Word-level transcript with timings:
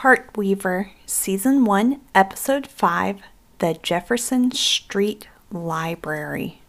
Heartweaver, 0.00 0.92
Season 1.04 1.66
1, 1.66 2.00
Episode 2.14 2.66
5 2.66 3.20
The 3.58 3.78
Jefferson 3.82 4.50
Street 4.50 5.28
Library. 5.52 6.62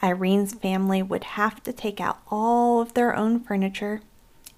Irene's 0.02 0.54
family 0.54 1.02
would 1.02 1.24
have 1.24 1.62
to 1.64 1.72
take 1.72 2.00
out 2.00 2.20
all 2.30 2.80
of 2.80 2.94
their 2.94 3.14
own 3.14 3.40
furniture 3.40 4.00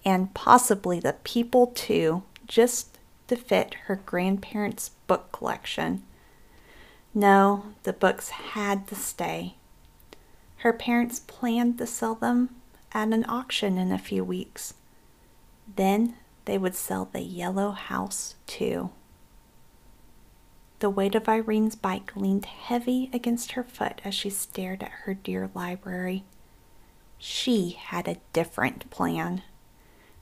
and 0.04 0.32
possibly 0.34 1.00
the 1.00 1.16
people 1.24 1.68
too, 1.68 2.22
just 2.46 2.98
to 3.28 3.36
fit 3.36 3.74
her 3.86 3.96
grandparents' 3.96 4.90
book 5.06 5.32
collection. 5.32 6.02
No, 7.14 7.64
the 7.82 7.92
books 7.92 8.30
had 8.30 8.86
to 8.88 8.94
stay. 8.94 9.56
Her 10.58 10.72
parents 10.72 11.20
planned 11.20 11.78
to 11.78 11.86
sell 11.86 12.14
them 12.14 12.50
at 12.92 13.08
an 13.08 13.24
auction 13.28 13.76
in 13.76 13.92
a 13.92 13.98
few 13.98 14.24
weeks. 14.24 14.74
Then 15.76 16.14
they 16.44 16.56
would 16.56 16.74
sell 16.74 17.08
the 17.12 17.20
yellow 17.20 17.72
house 17.72 18.36
too. 18.46 18.90
The 20.78 20.90
weight 20.90 21.14
of 21.14 21.28
Irene's 21.28 21.76
bike 21.76 22.16
leaned 22.16 22.46
heavy 22.46 23.08
against 23.12 23.52
her 23.52 23.62
foot 23.62 24.00
as 24.04 24.14
she 24.14 24.30
stared 24.30 24.82
at 24.82 24.90
her 25.04 25.14
dear 25.14 25.50
library. 25.54 26.24
She 27.18 27.78
had 27.78 28.08
a 28.08 28.16
different 28.32 28.90
plan. 28.90 29.42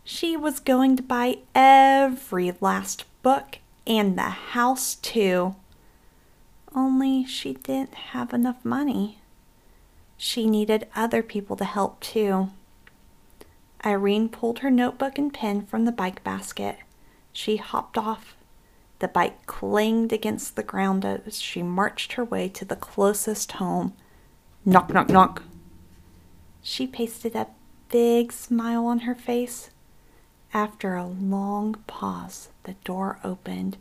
She 0.04 0.36
was 0.36 0.60
going 0.60 0.96
to 0.96 1.02
buy 1.02 1.38
every 1.54 2.52
last 2.60 3.04
book 3.22 3.58
and 3.86 4.18
the 4.18 4.22
house 4.22 4.96
too. 4.96 5.54
Only 6.74 7.24
she 7.24 7.54
didn't 7.54 7.94
have 7.94 8.32
enough 8.32 8.64
money. 8.64 9.18
She 10.16 10.46
needed 10.46 10.86
other 10.94 11.22
people 11.22 11.56
to 11.56 11.64
help 11.64 12.00
too. 12.00 12.50
Irene 13.84 14.28
pulled 14.28 14.58
her 14.60 14.70
notebook 14.70 15.18
and 15.18 15.32
pen 15.32 15.62
from 15.62 15.84
the 15.84 15.92
bike 15.92 16.22
basket. 16.22 16.78
She 17.32 17.56
hopped 17.56 17.96
off. 17.96 18.36
The 18.98 19.08
bike 19.08 19.46
clanged 19.46 20.12
against 20.12 20.56
the 20.56 20.62
ground 20.62 21.04
as 21.04 21.40
she 21.40 21.62
marched 21.62 22.12
her 22.12 22.24
way 22.24 22.48
to 22.50 22.64
the 22.64 22.76
closest 22.76 23.52
home. 23.52 23.94
Knock, 24.64 24.92
knock, 24.92 25.08
knock. 25.08 25.42
She 26.62 26.86
pasted 26.86 27.34
a 27.34 27.46
big 27.88 28.30
smile 28.32 28.84
on 28.84 29.00
her 29.00 29.14
face. 29.14 29.70
After 30.52 30.96
a 30.96 31.06
long 31.06 31.76
pause, 31.86 32.50
the 32.64 32.74
door 32.84 33.18
opened. 33.24 33.78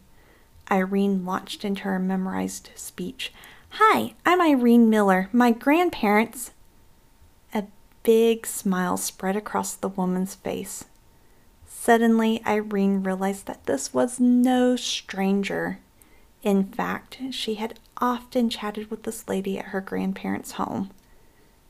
Irene 0.72 1.26
launched 1.26 1.66
into 1.66 1.84
her 1.84 2.00
memorized 2.00 2.70
speech. 2.76 3.34
Hi, 3.72 4.14
I'm 4.26 4.42
Irene 4.42 4.90
Miller. 4.90 5.30
My 5.32 5.52
grandparents. 5.52 6.52
A 7.54 7.64
big 8.04 8.46
smile 8.46 8.98
spread 8.98 9.36
across 9.36 9.74
the 9.76 9.90
woman's 9.90 10.36
face. 10.36 10.86
Suddenly, 11.68 12.42
Irene 12.46 13.04
realized 13.04 13.48
that 13.48 13.66
this 13.66 13.94
was 13.94 14.20
no 14.20 14.76
stranger. 14.76 15.80
In 16.44 16.66
fact, 16.66 17.20
she 17.32 17.56
had 17.56 17.80
often 17.98 18.50
chatted 18.50 18.92
with 18.92 19.04
this 19.04 19.28
lady 19.28 19.58
at 19.58 19.66
her 19.66 19.82
grandparents' 19.82 20.54
home. 20.54 20.92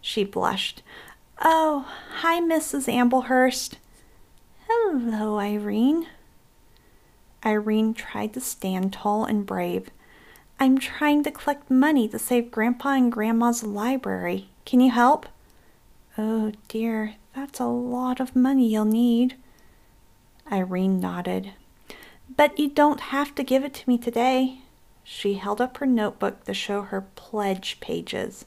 She 0.02 0.24
blushed. 0.24 0.84
Oh, 1.42 1.88
hi, 2.18 2.42
Mrs. 2.42 2.92
Amblehurst. 2.92 3.76
Hello, 4.68 5.40
Irene. 5.40 6.08
Irene 7.46 7.94
tried 7.94 8.34
to 8.34 8.42
stand 8.42 8.94
tall 8.94 9.26
and 9.26 9.46
brave. 9.46 9.90
I'm 10.60 10.78
trying 10.78 11.24
to 11.24 11.32
collect 11.32 11.72
money 11.72 12.08
to 12.10 12.20
save 12.20 12.52
Grandpa 12.52 12.90
and 12.96 13.12
Grandma's 13.12 13.64
library. 13.64 14.50
Can 14.66 14.82
you 14.82 14.92
help? 14.92 15.26
Oh 16.18 16.52
dear, 16.68 17.16
that's 17.34 17.60
a 17.60 17.66
lot 17.66 18.20
of 18.20 18.36
money 18.36 18.68
you'll 18.68 18.86
need. 18.86 19.36
Irene 20.52 21.00
nodded. 21.00 21.54
But 22.36 22.60
you 22.60 22.70
don't 22.70 23.00
have 23.00 23.34
to 23.36 23.44
give 23.44 23.64
it 23.64 23.74
to 23.76 23.90
me 23.90 23.98
today. 23.98 24.60
She 25.04 25.36
held 25.36 25.62
up 25.62 25.78
her 25.78 25.86
notebook 25.86 26.44
to 26.44 26.54
show 26.54 26.82
her 26.82 27.08
pledge 27.16 27.80
pages. 27.80 28.46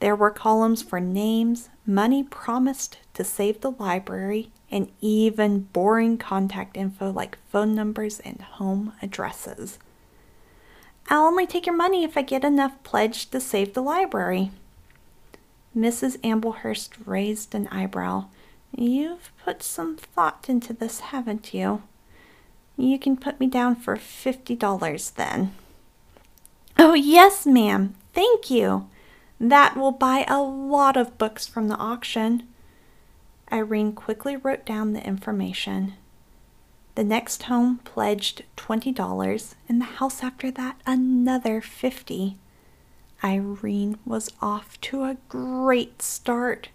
There 0.00 0.16
were 0.16 0.30
columns 0.30 0.82
for 0.82 1.00
names, 1.00 1.70
money 1.86 2.22
promised 2.22 2.98
to 3.14 3.24
save 3.24 3.60
the 3.60 3.70
library, 3.70 4.50
and 4.72 4.90
even 5.00 5.68
boring 5.72 6.18
contact 6.18 6.76
info 6.76 7.12
like 7.12 7.38
phone 7.50 7.74
numbers 7.74 8.18
and 8.20 8.40
home 8.40 8.94
addresses. 9.02 9.78
I'll 11.08 11.26
only 11.26 11.46
take 11.46 11.66
your 11.66 11.76
money 11.76 12.02
if 12.04 12.16
I 12.16 12.22
get 12.22 12.42
enough 12.42 12.82
pledged 12.82 13.30
to 13.32 13.40
save 13.40 13.74
the 13.74 13.82
library. 13.82 14.50
Mrs. 15.76 16.18
Amblehurst 16.18 16.90
raised 17.06 17.54
an 17.54 17.68
eyebrow. 17.68 18.26
You've 18.74 19.30
put 19.44 19.62
some 19.62 19.96
thought 19.96 20.46
into 20.48 20.72
this, 20.72 21.00
haven't 21.00 21.52
you? 21.52 21.82
You 22.76 22.98
can 22.98 23.16
put 23.16 23.38
me 23.38 23.46
down 23.46 23.76
for 23.76 23.96
fifty 23.96 24.54
dollars 24.54 25.10
then. 25.10 25.54
Oh, 26.78 26.94
yes, 26.94 27.46
ma'am. 27.46 27.94
Thank 28.14 28.50
you. 28.50 28.88
That 29.38 29.76
will 29.76 29.92
buy 29.92 30.24
a 30.26 30.40
lot 30.40 30.96
of 30.96 31.18
books 31.18 31.46
from 31.46 31.68
the 31.68 31.76
auction. 31.76 32.44
Irene 33.52 33.92
quickly 33.92 34.34
wrote 34.34 34.64
down 34.64 34.94
the 34.94 35.06
information. 35.06 35.94
The 36.94 37.04
next 37.04 37.44
home 37.44 37.78
pledged 37.84 38.44
$20 38.56 39.54
and 39.68 39.80
the 39.80 39.84
house 39.84 40.22
after 40.22 40.50
that 40.52 40.80
another 40.86 41.60
50. 41.60 42.38
Irene 43.22 43.98
was 44.06 44.30
off 44.40 44.80
to 44.82 45.04
a 45.04 45.18
great 45.28 46.00
start. 46.00 46.70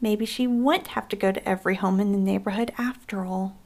Maybe 0.00 0.24
she 0.24 0.46
wouldn't 0.46 0.88
have 0.88 1.08
to 1.08 1.16
go 1.16 1.30
to 1.30 1.48
every 1.48 1.76
home 1.76 2.00
in 2.00 2.12
the 2.12 2.18
neighborhood 2.18 2.72
after 2.78 3.24
all. 3.24 3.56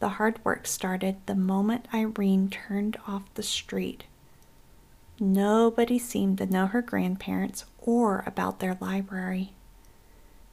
The 0.00 0.10
hard 0.10 0.42
work 0.44 0.66
started 0.66 1.16
the 1.26 1.34
moment 1.34 1.86
Irene 1.92 2.48
turned 2.48 2.98
off 3.06 3.32
the 3.34 3.42
street. 3.42 4.04
Nobody 5.20 5.98
seemed 5.98 6.38
to 6.38 6.46
know 6.46 6.66
her 6.66 6.80
grandparents 6.80 7.66
or 7.78 8.24
about 8.26 8.60
their 8.60 8.78
library. 8.80 9.52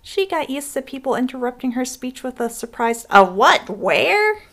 She 0.10 0.26
got 0.26 0.50
used 0.50 0.74
to 0.74 0.82
people 0.82 1.16
interrupting 1.16 1.74
her 1.74 1.84
speech 1.84 2.24
with 2.24 2.40
a 2.40 2.50
surprised, 2.50 3.08
A 3.10 3.26
what? 3.26 3.70
Where? 3.70 4.44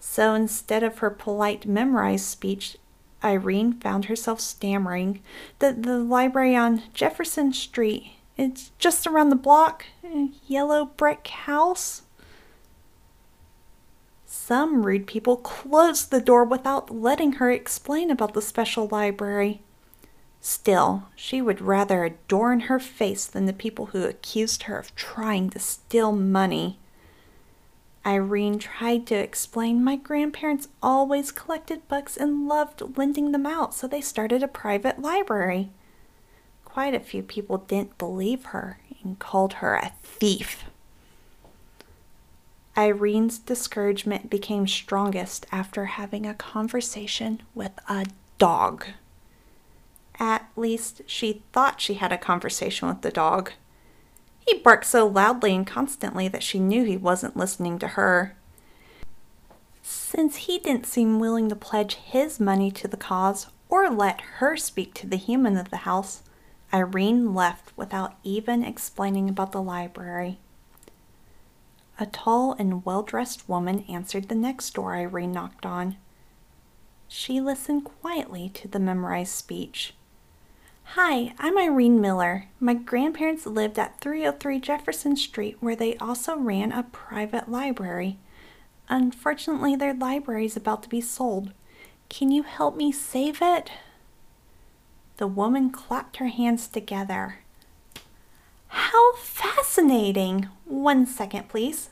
So 0.00 0.32
instead 0.32 0.82
of 0.82 0.98
her 0.98 1.10
polite 1.10 1.66
memorized 1.66 2.24
speech, 2.24 2.78
Irene 3.22 3.74
found 3.74 4.06
herself 4.06 4.40
stammering. 4.40 5.20
The, 5.58 5.74
the 5.74 5.98
library 5.98 6.56
on 6.56 6.82
Jefferson 6.94 7.52
Street. 7.52 8.12
It's 8.38 8.70
just 8.78 9.06
around 9.06 9.28
the 9.28 9.36
block. 9.36 9.84
A 10.02 10.30
yellow 10.46 10.86
brick 10.86 11.26
house. 11.26 12.00
Some 14.24 14.86
rude 14.86 15.06
people 15.06 15.36
closed 15.36 16.10
the 16.10 16.22
door 16.22 16.42
without 16.42 16.90
letting 16.90 17.32
her 17.32 17.50
explain 17.50 18.10
about 18.10 18.32
the 18.32 18.40
special 18.40 18.88
library. 18.90 19.60
Still, 20.44 21.04
she 21.14 21.40
would 21.40 21.60
rather 21.60 22.04
adorn 22.04 22.60
her 22.62 22.80
face 22.80 23.26
than 23.26 23.46
the 23.46 23.52
people 23.52 23.86
who 23.86 24.02
accused 24.02 24.64
her 24.64 24.76
of 24.76 24.92
trying 24.96 25.50
to 25.50 25.60
steal 25.60 26.10
money. 26.10 26.80
Irene 28.04 28.58
tried 28.58 29.06
to 29.06 29.14
explain 29.14 29.84
my 29.84 29.94
grandparents 29.94 30.66
always 30.82 31.30
collected 31.30 31.86
books 31.86 32.16
and 32.16 32.48
loved 32.48 32.98
lending 32.98 33.30
them 33.30 33.46
out, 33.46 33.72
so 33.72 33.86
they 33.86 34.00
started 34.00 34.42
a 34.42 34.48
private 34.48 35.00
library. 35.00 35.70
quite 36.64 36.94
a 36.94 37.00
few 37.00 37.22
people 37.22 37.58
didn't 37.58 37.98
believe 37.98 38.46
her 38.46 38.80
and 39.04 39.18
called 39.18 39.54
her 39.54 39.74
a 39.74 39.92
thief. 40.02 40.64
Irene's 42.76 43.38
discouragement 43.38 44.30
became 44.30 44.66
strongest 44.66 45.46
after 45.52 45.84
having 45.84 46.26
a 46.26 46.34
conversation 46.34 47.42
with 47.54 47.72
a 47.88 48.06
dog. 48.38 48.86
At 50.22 50.46
least 50.54 51.02
she 51.06 51.42
thought 51.52 51.80
she 51.80 51.94
had 51.94 52.12
a 52.12 52.16
conversation 52.16 52.86
with 52.86 53.00
the 53.00 53.10
dog. 53.10 53.50
He 54.46 54.60
barked 54.60 54.84
so 54.84 55.04
loudly 55.04 55.52
and 55.52 55.66
constantly 55.66 56.28
that 56.28 56.44
she 56.44 56.60
knew 56.60 56.84
he 56.84 56.96
wasn't 56.96 57.36
listening 57.36 57.80
to 57.80 57.88
her. 57.88 58.36
Since 59.82 60.36
he 60.36 60.60
didn't 60.60 60.86
seem 60.86 61.18
willing 61.18 61.48
to 61.48 61.56
pledge 61.56 61.96
his 61.96 62.38
money 62.38 62.70
to 62.70 62.86
the 62.86 62.96
cause 62.96 63.48
or 63.68 63.90
let 63.90 64.20
her 64.38 64.56
speak 64.56 64.94
to 64.94 65.08
the 65.08 65.16
human 65.16 65.56
of 65.56 65.70
the 65.70 65.78
house, 65.78 66.22
Irene 66.72 67.34
left 67.34 67.76
without 67.76 68.14
even 68.22 68.62
explaining 68.62 69.28
about 69.28 69.50
the 69.50 69.60
library. 69.60 70.38
A 71.98 72.06
tall 72.06 72.52
and 72.60 72.84
well 72.84 73.02
dressed 73.02 73.48
woman 73.48 73.84
answered 73.88 74.28
the 74.28 74.36
next 74.36 74.72
door 74.74 74.94
Irene 74.94 75.32
knocked 75.32 75.66
on. 75.66 75.96
She 77.08 77.40
listened 77.40 77.82
quietly 77.82 78.50
to 78.50 78.68
the 78.68 78.78
memorized 78.78 79.34
speech. 79.34 79.94
Hi, 80.94 81.32
I'm 81.38 81.56
Irene 81.56 82.02
Miller. 82.02 82.48
My 82.60 82.74
grandparents 82.74 83.46
lived 83.46 83.78
at 83.78 83.98
303 84.02 84.60
Jefferson 84.60 85.16
Street, 85.16 85.56
where 85.60 85.74
they 85.74 85.96
also 85.96 86.36
ran 86.36 86.70
a 86.70 86.82
private 86.82 87.50
library. 87.50 88.18
Unfortunately, 88.90 89.74
their 89.74 89.94
library 89.94 90.44
is 90.44 90.54
about 90.54 90.82
to 90.82 90.90
be 90.90 91.00
sold. 91.00 91.52
Can 92.10 92.30
you 92.30 92.42
help 92.42 92.76
me 92.76 92.92
save 92.92 93.38
it? 93.40 93.70
The 95.16 95.26
woman 95.26 95.70
clapped 95.70 96.18
her 96.18 96.26
hands 96.26 96.68
together. 96.68 97.38
How 98.68 99.14
fascinating! 99.14 100.50
One 100.66 101.06
second, 101.06 101.48
please. 101.48 101.88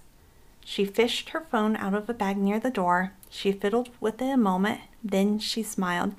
She 0.62 0.84
fished 0.84 1.30
her 1.30 1.46
phone 1.50 1.74
out 1.74 1.94
of 1.94 2.10
a 2.10 2.12
bag 2.12 2.36
near 2.36 2.60
the 2.60 2.70
door. 2.70 3.14
She 3.30 3.50
fiddled 3.50 3.88
with 3.98 4.20
it 4.20 4.30
a 4.30 4.36
moment, 4.36 4.82
then 5.02 5.38
she 5.38 5.62
smiled. 5.62 6.14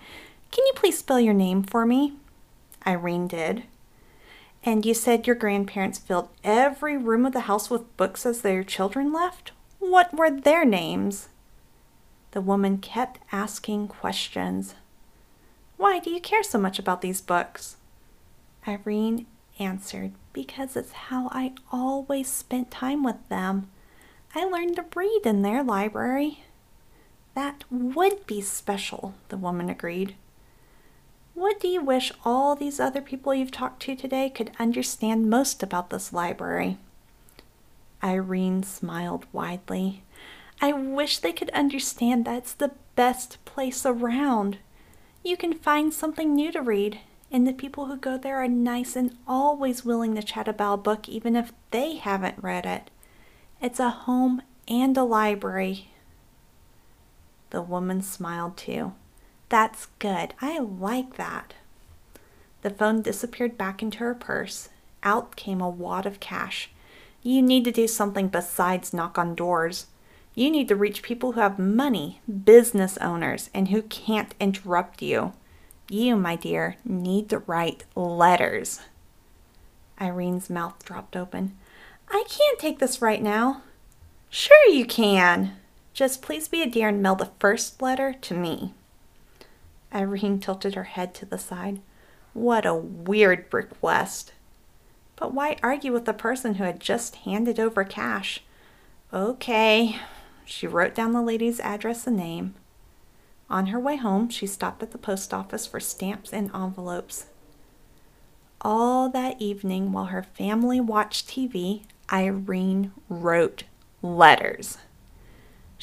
Can 0.49 0.65
you 0.65 0.73
please 0.75 0.97
spell 0.97 1.19
your 1.19 1.35
name 1.35 1.61
for 1.61 1.85
me? 1.85 2.13
Irene 2.85 3.27
did. 3.27 3.63
And 4.63 4.85
you 4.85 4.93
said 4.93 5.25
your 5.25 5.35
grandparents 5.35 5.97
filled 5.97 6.29
every 6.43 6.97
room 6.97 7.25
of 7.25 7.33
the 7.33 7.41
house 7.41 7.69
with 7.69 7.95
books 7.97 8.25
as 8.25 8.41
their 8.41 8.63
children 8.63 9.11
left? 9.11 9.51
What 9.79 10.13
were 10.13 10.29
their 10.29 10.65
names? 10.65 11.29
The 12.31 12.41
woman 12.41 12.77
kept 12.77 13.19
asking 13.31 13.87
questions. 13.87 14.75
Why 15.77 15.99
do 15.99 16.11
you 16.11 16.21
care 16.21 16.43
so 16.43 16.59
much 16.59 16.77
about 16.77 17.01
these 17.01 17.21
books? 17.21 17.77
Irene 18.67 19.25
answered, 19.59 20.13
Because 20.31 20.75
it's 20.75 20.91
how 20.91 21.29
I 21.31 21.53
always 21.71 22.27
spent 22.27 22.69
time 22.69 23.03
with 23.03 23.27
them. 23.29 23.69
I 24.35 24.45
learned 24.45 24.75
to 24.75 24.85
read 24.95 25.21
in 25.25 25.41
their 25.41 25.63
library. 25.63 26.43
That 27.33 27.63
would 27.69 28.27
be 28.27 28.41
special, 28.41 29.15
the 29.29 29.37
woman 29.37 29.69
agreed. 29.69 30.15
What 31.33 31.59
do 31.59 31.67
you 31.67 31.81
wish 31.81 32.11
all 32.25 32.55
these 32.55 32.79
other 32.79 33.01
people 33.01 33.33
you've 33.33 33.51
talked 33.51 33.81
to 33.83 33.95
today 33.95 34.29
could 34.29 34.51
understand 34.59 35.29
most 35.29 35.63
about 35.63 35.89
this 35.89 36.11
library? 36.11 36.77
Irene 38.03 38.63
smiled 38.63 39.25
widely. 39.31 40.03
I 40.61 40.73
wish 40.73 41.19
they 41.19 41.33
could 41.33 41.49
understand 41.51 42.25
that 42.25 42.37
it's 42.37 42.53
the 42.53 42.71
best 42.95 43.43
place 43.45 43.85
around. 43.85 44.57
You 45.23 45.37
can 45.37 45.53
find 45.53 45.93
something 45.93 46.35
new 46.35 46.51
to 46.51 46.61
read, 46.61 46.99
and 47.31 47.47
the 47.47 47.53
people 47.53 47.85
who 47.85 47.95
go 47.95 48.17
there 48.17 48.37
are 48.37 48.47
nice 48.47 48.95
and 48.95 49.17
always 49.27 49.85
willing 49.85 50.15
to 50.15 50.23
chat 50.23 50.47
about 50.47 50.73
a 50.73 50.77
book 50.77 51.07
even 51.07 51.35
if 51.35 51.53
they 51.71 51.95
haven't 51.95 52.43
read 52.43 52.65
it. 52.65 52.91
It's 53.61 53.79
a 53.79 53.89
home 53.89 54.41
and 54.67 54.97
a 54.97 55.03
library. 55.03 55.91
The 57.51 57.61
woman 57.61 58.01
smiled 58.01 58.57
too. 58.57 58.93
That's 59.51 59.87
good. 59.99 60.33
I 60.39 60.59
like 60.59 61.17
that. 61.17 61.55
The 62.61 62.69
phone 62.69 63.01
disappeared 63.01 63.57
back 63.57 63.81
into 63.83 63.97
her 63.97 64.15
purse. 64.15 64.69
Out 65.03 65.35
came 65.35 65.59
a 65.59 65.69
wad 65.69 66.05
of 66.05 66.21
cash. 66.21 66.69
You 67.21 67.41
need 67.41 67.65
to 67.65 67.71
do 67.71 67.85
something 67.85 68.29
besides 68.29 68.93
knock 68.93 69.17
on 69.17 69.35
doors. 69.35 69.87
You 70.35 70.49
need 70.49 70.69
to 70.69 70.75
reach 70.77 71.03
people 71.03 71.33
who 71.33 71.41
have 71.41 71.59
money, 71.59 72.21
business 72.45 72.97
owners, 72.99 73.49
and 73.53 73.67
who 73.67 73.81
can't 73.81 74.33
interrupt 74.39 75.01
you. 75.01 75.33
You, 75.89 76.15
my 76.15 76.37
dear, 76.37 76.77
need 76.85 77.27
to 77.31 77.39
write 77.39 77.83
letters. 77.93 78.79
Irene's 79.99 80.49
mouth 80.49 80.85
dropped 80.85 81.17
open. 81.17 81.57
I 82.09 82.23
can't 82.29 82.57
take 82.57 82.79
this 82.79 83.01
right 83.01 83.21
now. 83.21 83.63
Sure, 84.29 84.69
you 84.69 84.85
can. 84.85 85.57
Just 85.93 86.21
please 86.21 86.47
be 86.47 86.61
a 86.61 86.69
dear 86.69 86.87
and 86.87 87.03
mail 87.03 87.15
the 87.15 87.31
first 87.37 87.81
letter 87.81 88.13
to 88.21 88.33
me. 88.33 88.73
Irene 89.93 90.39
tilted 90.39 90.75
her 90.75 90.85
head 90.85 91.13
to 91.15 91.25
the 91.25 91.37
side. 91.37 91.81
What 92.33 92.65
a 92.65 92.73
weird 92.73 93.45
request. 93.51 94.33
But 95.15 95.33
why 95.33 95.57
argue 95.61 95.91
with 95.91 96.05
the 96.05 96.13
person 96.13 96.55
who 96.55 96.63
had 96.63 96.79
just 96.79 97.17
handed 97.17 97.59
over 97.59 97.83
cash? 97.83 98.41
Okay. 99.13 99.97
She 100.45 100.67
wrote 100.67 100.95
down 100.95 101.11
the 101.11 101.21
lady's 101.21 101.59
address 101.59 102.07
and 102.07 102.17
name. 102.17 102.55
On 103.49 103.67
her 103.67 103.79
way 103.79 103.97
home, 103.97 104.29
she 104.29 104.47
stopped 104.47 104.81
at 104.81 104.91
the 104.91 104.97
post 104.97 105.33
office 105.33 105.67
for 105.67 105.79
stamps 105.79 106.31
and 106.31 106.49
envelopes. 106.55 107.25
All 108.61 109.09
that 109.09 109.41
evening, 109.41 109.91
while 109.91 110.05
her 110.05 110.23
family 110.23 110.79
watched 110.79 111.27
TV, 111.27 111.83
Irene 112.11 112.93
wrote 113.09 113.63
letters. 114.01 114.77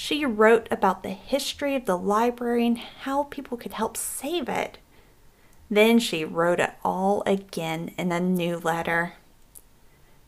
She 0.01 0.25
wrote 0.25 0.69
about 0.71 1.03
the 1.03 1.11
history 1.11 1.75
of 1.75 1.85
the 1.85 1.99
library 1.99 2.65
and 2.69 2.79
how 2.79 3.25
people 3.25 3.59
could 3.59 3.73
help 3.73 3.97
save 3.97 4.49
it. 4.49 4.79
Then 5.69 5.99
she 5.99 6.25
wrote 6.25 6.61
it 6.61 6.75
all 6.85 7.25
again 7.27 7.91
in 7.99 8.13
a 8.13 8.21
new 8.21 8.59
letter. 8.59 9.15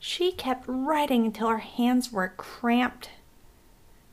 She 0.01 0.33
kept 0.33 0.65
writing 0.67 1.25
until 1.25 1.51
her 1.51 1.59
hands 1.59 2.11
were 2.11 2.35
cramped. 2.37 3.11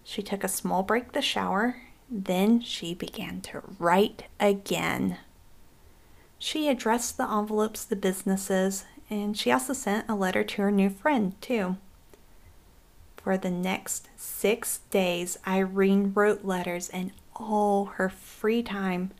She 0.03 0.21
took 0.21 0.43
a 0.43 0.47
small 0.47 0.83
break 0.83 1.11
to 1.13 1.23
shower. 1.23 1.77
Then 2.07 2.61
she 2.61 2.93
began 2.93 3.41
to 3.41 3.63
write 3.79 4.25
again. 4.39 5.17
She 6.37 6.69
addressed 6.69 7.17
the 7.17 7.27
envelopes 7.27 7.83
to 7.85 7.95
businesses, 7.95 8.85
and 9.09 9.35
she 9.35 9.51
also 9.51 9.73
sent 9.73 10.07
a 10.07 10.13
letter 10.13 10.43
to 10.43 10.61
her 10.61 10.71
new 10.71 10.91
friend, 10.91 11.33
too. 11.41 11.77
For 13.27 13.37
the 13.37 13.51
next 13.51 14.07
six 14.15 14.79
days, 14.89 15.37
Irene 15.45 16.13
wrote 16.15 16.45
letters 16.45 16.87
in 16.87 17.11
all 17.35 17.83
her 17.97 18.07
free 18.07 18.63
time. 18.63 19.11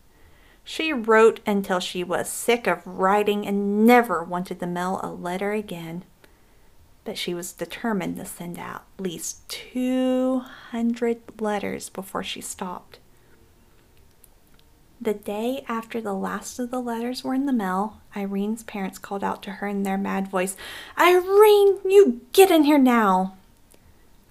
She 0.63 0.93
wrote 0.93 1.41
until 1.45 1.81
she 1.81 2.05
was 2.05 2.29
sick 2.29 2.67
of 2.67 2.87
writing 2.87 3.45
and 3.45 3.85
never 3.85 4.23
wanted 4.23 4.61
to 4.61 4.65
mail 4.65 5.01
a 5.03 5.11
letter 5.11 5.51
again. 5.51 6.05
But 7.03 7.17
she 7.17 7.33
was 7.33 7.51
determined 7.51 8.15
to 8.15 8.23
send 8.23 8.57
out 8.57 8.85
at 8.97 9.03
least 9.03 9.49
200 9.49 11.41
letters 11.41 11.89
before 11.89 12.23
she 12.23 12.39
stopped. 12.39 12.99
The 15.01 15.15
day 15.15 15.65
after 15.67 15.99
the 15.99 16.15
last 16.15 16.59
of 16.59 16.71
the 16.71 16.79
letters 16.79 17.25
were 17.25 17.33
in 17.33 17.45
the 17.45 17.51
mail, 17.51 17.99
Irene's 18.15 18.63
parents 18.63 18.99
called 18.99 19.25
out 19.25 19.43
to 19.43 19.51
her 19.51 19.67
in 19.67 19.83
their 19.83 19.97
mad 19.97 20.29
voice, 20.29 20.55
Irene, 20.97 21.79
you 21.83 22.21
get 22.31 22.49
in 22.49 22.63
here 22.63 22.79
now! 22.79 23.36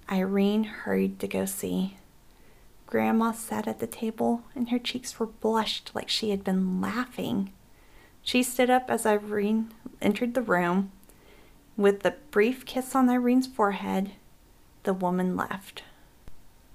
Irene 0.09 0.63
hurried 0.63 1.19
to 1.19 1.27
go 1.27 1.45
see. 1.45 1.97
Grandma 2.85 3.33
sat 3.33 3.67
at 3.67 3.79
the 3.79 3.87
table, 3.87 4.43
and 4.55 4.69
her 4.69 4.79
cheeks 4.79 5.19
were 5.19 5.25
blushed 5.25 5.91
like 5.93 6.07
she 6.07 6.29
had 6.29 6.43
been 6.43 6.79
laughing. 6.79 7.51
She 8.21 8.43
stood 8.43 8.69
up 8.69 8.89
as 8.89 9.05
Irene 9.05 9.73
entered 10.01 10.33
the 10.33 10.41
room. 10.41 10.91
With 11.75 12.05
a 12.05 12.15
brief 12.31 12.65
kiss 12.65 12.95
on 12.95 13.09
Irene's 13.09 13.47
forehead, 13.47 14.11
the 14.83 14.93
woman 14.93 15.35
left. 15.35 15.83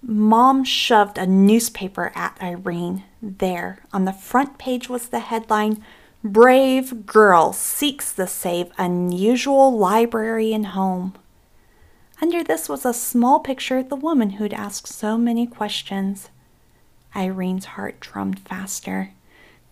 Mom 0.02 0.64
shoved 0.64 1.16
a 1.16 1.26
newspaper 1.26 2.12
at 2.14 2.36
Irene. 2.42 3.04
There, 3.22 3.80
on 3.92 4.04
the 4.04 4.12
front 4.12 4.58
page, 4.58 4.88
was 4.88 5.08
the 5.08 5.20
headline 5.20 5.82
Brave 6.24 7.06
Girl 7.06 7.52
Seeks 7.52 8.12
to 8.14 8.26
Save 8.26 8.72
Unusual 8.78 9.76
Library 9.76 10.52
and 10.52 10.68
Home. 10.68 11.14
Under 12.22 12.44
this 12.44 12.68
was 12.68 12.86
a 12.86 12.94
small 12.94 13.40
picture 13.40 13.78
of 13.78 13.88
the 13.88 13.96
woman 13.96 14.30
who'd 14.30 14.54
asked 14.54 14.86
so 14.86 15.18
many 15.18 15.44
questions. 15.44 16.30
Irene's 17.16 17.64
heart 17.64 17.98
drummed 17.98 18.38
faster. 18.38 19.10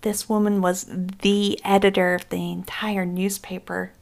This 0.01 0.29
woman 0.29 0.61
was 0.61 0.85
the 1.23 1.61
editor 1.65 2.13
of 2.13 2.29
the 2.29 2.51
entire 2.51 3.07
newspaper. 3.07 3.93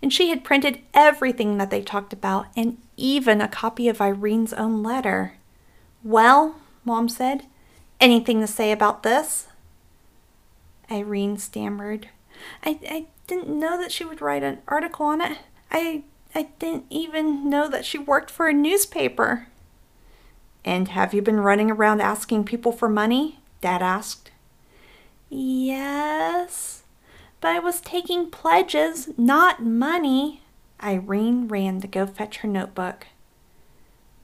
And 0.00 0.12
she 0.12 0.28
had 0.28 0.44
printed 0.44 0.82
everything 0.94 1.58
that 1.58 1.70
they 1.70 1.82
talked 1.82 2.12
about 2.12 2.46
and 2.56 2.78
even 2.96 3.40
a 3.40 3.48
copy 3.48 3.88
of 3.88 4.00
Irene's 4.00 4.52
own 4.52 4.84
letter. 4.84 5.34
Well, 6.04 6.60
Mom 6.84 7.08
said, 7.08 7.46
anything 8.00 8.40
to 8.40 8.46
say 8.46 8.70
about 8.70 9.02
this? 9.02 9.48
Irene 10.88 11.38
stammered. 11.38 12.08
I, 12.64 12.78
I 12.88 13.06
didn't 13.26 13.48
know 13.48 13.76
that 13.80 13.90
she 13.90 14.04
would 14.04 14.22
write 14.22 14.44
an 14.44 14.58
article 14.68 15.06
on 15.06 15.20
it. 15.20 15.38
I 15.72 16.04
I 16.34 16.48
didn't 16.58 16.86
even 16.90 17.48
know 17.48 17.68
that 17.68 17.84
she 17.84 17.98
worked 17.98 18.30
for 18.30 18.48
a 18.48 18.52
newspaper. 18.52 19.48
And 20.64 20.88
have 20.88 21.14
you 21.14 21.22
been 21.22 21.40
running 21.40 21.70
around 21.70 22.00
asking 22.00 22.44
people 22.44 22.72
for 22.72 22.88
money? 22.88 23.40
Dad 23.60 23.82
asked. 23.82 24.30
Yes, 25.30 26.82
but 27.40 27.48
I 27.48 27.58
was 27.58 27.80
taking 27.80 28.30
pledges, 28.30 29.10
not 29.16 29.62
money. 29.62 30.42
Irene 30.82 31.48
ran 31.48 31.80
to 31.80 31.86
go 31.86 32.06
fetch 32.06 32.38
her 32.38 32.48
notebook. 32.48 33.06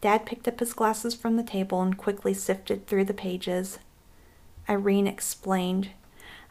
Dad 0.00 0.26
picked 0.26 0.46
up 0.46 0.61
his 0.61 0.73
glasses 0.73 1.14
from 1.14 1.37
the 1.37 1.42
table 1.42 1.80
and 1.80 1.96
quickly 1.96 2.34
sifted 2.34 2.87
through 2.87 3.06
the 3.06 3.14
pages. 3.14 3.78
Irene 4.68 5.06
explained, 5.06 5.90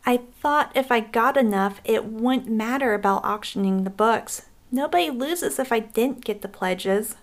I 0.06 0.18
thought 0.42 0.72
if 0.76 0.92
I 0.92 1.00
got 1.00 1.38
enough, 1.38 1.80
it 1.86 2.06
wouldn't 2.06 2.50
matter 2.50 2.94
about 2.94 3.24
auctioning 3.24 3.84
the 3.84 3.90
books. 3.90 4.48
Nobody 4.74 5.12
loses 5.12 5.60
if 5.60 5.72
I 5.72 5.78
didn't 5.78 6.26
get 6.26 6.42
the 6.42 6.48
pledges. 6.48 7.16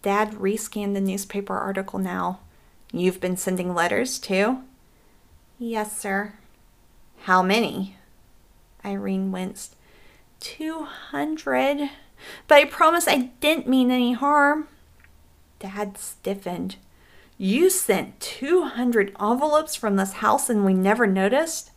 Dad 0.00 0.30
rescanned 0.32 0.94
the 0.94 1.00
newspaper 1.02 1.54
article 1.54 1.98
now. 1.98 2.40
You've 2.94 3.20
been 3.20 3.36
sending 3.36 3.74
letters 3.74 4.18
too? 4.18 4.62
Yes, 5.58 6.00
sir. 6.00 6.32
How 7.24 7.42
many? 7.42 7.98
Irene 8.82 9.30
winced. 9.30 9.76
Two 10.40 10.84
hundred. 10.84 11.90
But 12.48 12.54
I 12.54 12.64
promise 12.64 13.06
I 13.06 13.32
didn't 13.40 13.68
mean 13.68 13.90
any 13.90 14.14
harm. 14.14 14.68
Dad 15.58 15.98
stiffened. 15.98 16.76
You 17.36 17.68
sent 17.68 18.18
200 18.20 19.14
envelopes 19.20 19.74
from 19.74 19.96
this 19.96 20.14
house 20.14 20.48
and 20.48 20.64
we 20.64 20.72
never 20.72 21.06
noticed? 21.06 21.70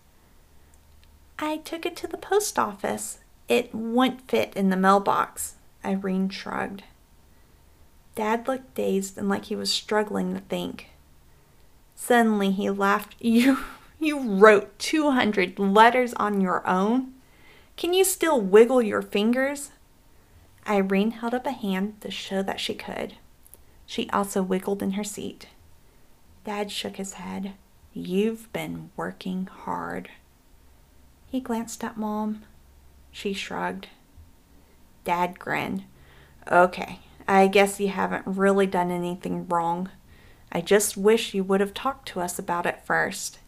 I 1.38 1.58
took 1.58 1.86
it 1.86 1.98
to 1.98 2.08
the 2.08 2.18
post 2.18 2.58
office. 2.58 3.20
It 3.48 3.74
wouldn't 3.74 4.30
fit 4.30 4.54
in 4.56 4.70
the 4.70 4.78
mailbox. 4.78 5.56
Irene 5.84 6.30
shrugged. 6.30 6.84
Dad 8.16 8.48
looked 8.48 8.76
dazed 8.76 9.18
and 9.18 9.28
like 9.28 9.46
he 9.46 9.56
was 9.56 9.72
struggling 9.72 10.34
to 10.34 10.40
think. 10.42 10.88
Suddenly 11.96 12.52
he 12.52 12.70
laughed. 12.70 13.16
You 13.24 13.60
you 14.00 14.20
wrote 14.20 14.78
200 14.80 15.58
letters 15.58 16.14
on 16.16 16.42
your 16.42 16.68
own? 16.68 17.14
Can 17.78 17.94
you 17.94 18.04
still 18.04 18.42
wiggle 18.42 18.82
your 18.82 19.02
fingers? 19.02 19.72
Irene 20.68 21.12
held 21.12 21.34
up 21.34 21.46
a 21.46 21.52
hand 21.52 22.02
to 22.02 22.12
show 22.12 22.44
that 22.44 22.60
she 22.60 22.76
could. 22.76 23.16
She 23.86 24.10
also 24.10 24.44
wiggled 24.44 24.84
in 24.84 24.92
her 24.92 25.04
seat. 25.06 25.48
Dad 26.44 26.70
shook 26.70 26.98
his 26.98 27.14
head. 27.14 27.54
You've 27.94 28.52
been 28.52 28.90
working 28.98 29.46
hard. 29.46 30.10
He 31.32 31.40
glanced 31.40 31.84
at 31.84 31.98
Mom. 31.98 32.44
She 33.14 33.32
shrugged. 33.32 33.88
Dad 35.06 35.40
grinned. 35.40 35.84
Okay, 36.52 37.00
I 37.28 37.48
guess 37.48 37.80
you 37.80 37.88
haven't 37.90 38.26
really 38.26 38.66
done 38.66 38.92
anything 38.92 39.48
wrong. 39.48 39.90
I 40.52 40.60
just 40.60 40.98
wish 40.98 41.34
you 41.34 41.44
would 41.44 41.62
have 41.62 41.74
talked 41.74 42.08
to 42.10 42.20
us 42.20 42.38
about 42.38 42.66
it 42.66 42.84
first. 42.84 43.40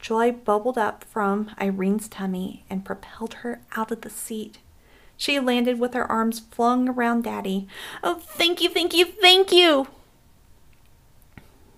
Joy 0.00 0.32
bubbled 0.32 0.78
up 0.78 1.04
from 1.04 1.50
Irene's 1.58 2.08
tummy 2.08 2.64
and 2.70 2.84
propelled 2.84 3.34
her 3.34 3.60
out 3.76 3.92
of 3.92 4.00
the 4.00 4.10
seat. 4.10 4.58
She 5.16 5.38
landed 5.38 5.78
with 5.78 5.92
her 5.92 6.10
arms 6.10 6.40
flung 6.40 6.88
around 6.88 7.24
Daddy. 7.24 7.68
Oh, 8.02 8.14
thank 8.14 8.62
you, 8.62 8.70
thank 8.70 8.94
you, 8.94 9.04
thank 9.04 9.52
you! 9.52 9.88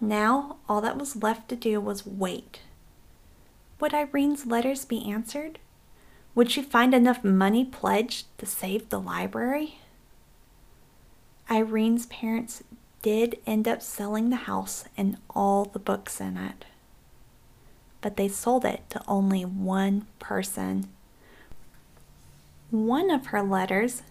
Now 0.00 0.58
all 0.68 0.80
that 0.80 0.98
was 0.98 1.22
left 1.22 1.48
to 1.48 1.56
do 1.56 1.80
was 1.80 2.06
wait. 2.06 2.60
Would 3.80 3.92
Irene's 3.92 4.46
letters 4.46 4.84
be 4.84 5.10
answered? 5.10 5.58
Would 6.40 6.50
she 6.50 6.62
find 6.62 6.94
enough 6.94 7.22
money 7.22 7.66
pledged 7.66 8.24
to 8.38 8.46
save 8.46 8.88
the 8.88 8.98
library? 8.98 9.78
Irene's 11.50 12.06
parents 12.06 12.64
did 13.02 13.36
end 13.46 13.68
up 13.68 13.82
selling 13.82 14.30
the 14.30 14.36
house 14.36 14.86
and 14.96 15.18
all 15.28 15.66
the 15.66 15.78
books 15.78 16.18
in 16.18 16.38
it. 16.38 16.64
But 18.00 18.16
they 18.16 18.26
sold 18.26 18.64
it 18.64 18.88
to 18.88 19.02
only 19.06 19.44
one 19.44 20.06
person. 20.18 20.88
One 22.70 23.10
of 23.10 23.26
her 23.26 23.42
letters, 23.42 24.02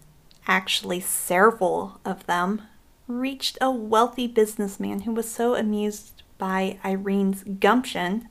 actually 0.45 0.99
several 0.99 1.99
of 2.05 2.27
them, 2.27 2.61
reached 3.07 3.57
a 3.59 3.71
wealthy 3.71 4.27
businessman 4.27 4.99
who 4.99 5.13
was 5.13 5.27
so 5.27 5.55
amused 5.55 6.21
by 6.37 6.77
Irene's 6.85 7.43
gumption 7.43 8.27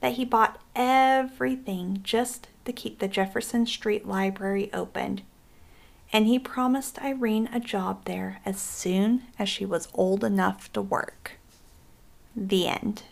that 0.00 0.14
he 0.14 0.24
bought 0.24 0.60
everything 0.74 2.00
just 2.02 2.48
to 2.68 2.72
keep 2.72 3.00
the 3.00 3.08
Jefferson 3.08 3.66
Street 3.66 4.06
Library 4.06 4.70
opened 4.72 5.22
and 6.12 6.26
he 6.26 6.38
promised 6.38 7.00
Irene 7.00 7.48
a 7.52 7.60
job 7.60 8.04
there 8.04 8.40
as 8.44 8.60
soon 8.60 9.24
as 9.38 9.48
she 9.48 9.64
was 9.64 9.88
old 9.94 10.24
enough 10.24 10.72
to 10.72 10.82
work. 10.82 11.32
The 12.34 12.66
end. 12.66 13.02